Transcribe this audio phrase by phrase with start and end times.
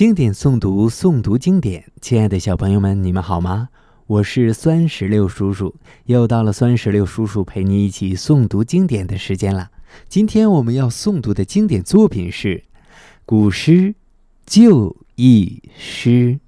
[0.00, 1.84] 经典诵读，诵读经典。
[2.00, 3.68] 亲爱的小朋友们，你们好吗？
[4.06, 5.74] 我是酸石榴叔叔，
[6.06, 9.70] 又到了酸石榴叔叔陪你一起诵读经典的时间了。
[10.08, 12.64] 今天我们要诵读的经典作品是
[13.26, 13.72] 古诗
[14.46, 16.38] 《旧忆诗》。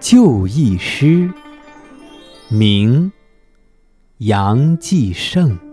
[0.00, 1.28] 旧忆诗》，
[2.48, 3.12] 明，
[4.16, 5.65] 杨继盛。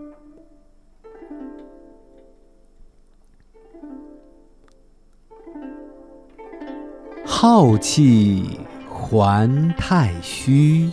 [7.46, 8.58] 浩气
[8.88, 10.88] 还太虚，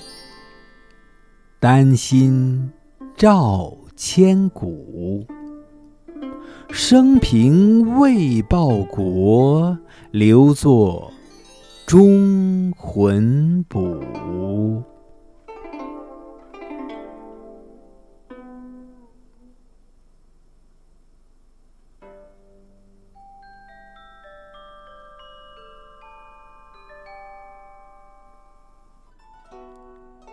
[1.62, 2.70] 丹心
[3.16, 5.26] 照千古。
[6.70, 9.78] 生平未报国，
[10.12, 11.14] 留作
[11.88, 14.04] 忠魂卜。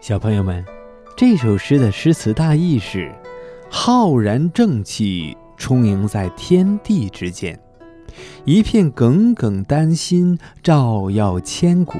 [0.08, 0.64] 小朋友们，
[1.14, 3.12] 这首诗的诗词大意是：
[3.68, 7.60] 浩然正气充盈在天地之间，
[8.46, 11.98] 一片耿耿丹心照耀千古。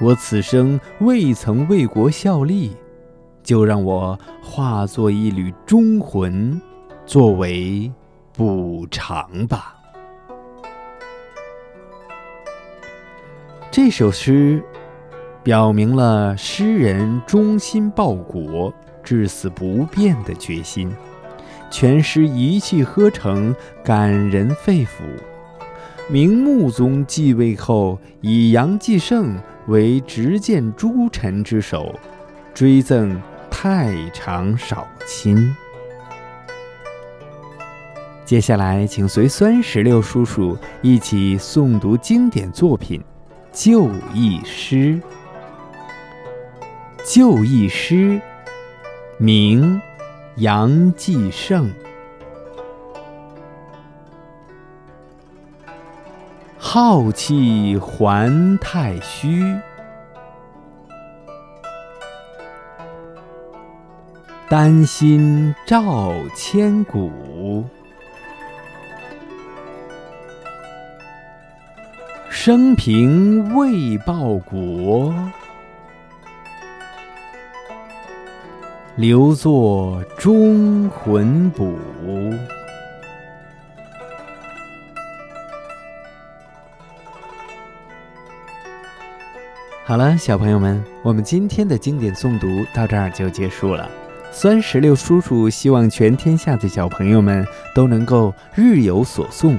[0.00, 2.76] 我此生未曾为国效力，
[3.44, 6.60] 就让我化作一缕忠魂，
[7.06, 7.88] 作为
[8.32, 9.76] 补偿吧。
[13.70, 14.60] 这首诗。
[15.42, 20.88] 表明了诗人忠心报国、至死不变的决心，
[21.68, 25.02] 全诗一气呵成，感人肺腑。
[26.08, 31.92] 明穆宗继位后，以杨继盛为执剑诸臣之首，
[32.54, 35.52] 追赠太常少卿。
[38.24, 43.00] 接下来，请随酸石榴叔叔一起诵读经典作品
[43.52, 44.76] 《旧忆诗》。
[47.04, 47.94] 《旧忆诗》，
[49.18, 49.80] 明，
[50.36, 51.70] 杨继盛。
[56.58, 59.44] 浩气还太虚，
[64.48, 67.64] 丹心照千古。
[72.30, 75.12] 生平未报国。
[78.96, 81.74] 留作忠魂补。
[89.86, 93.90] 好了，小朋友们，我们今天的经典诵读到这儿就结束了。
[94.30, 99.58] 酸石榴叔叔希望全天下的小朋友们都能够日有所诵，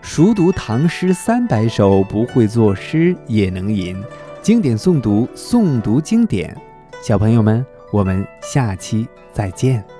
[0.00, 4.02] 熟读唐诗三百首，不会作诗也能吟。
[4.40, 6.56] 经典诵读，诵读经典，
[7.02, 7.64] 小朋友们。
[7.90, 9.99] 我们下期再见。